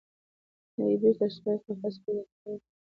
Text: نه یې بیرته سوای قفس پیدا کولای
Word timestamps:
نه 0.75 0.83
یې 0.89 0.95
بیرته 1.01 1.25
سوای 1.35 1.57
قفس 1.65 1.95
پیدا 2.03 2.23
کولای 2.39 2.57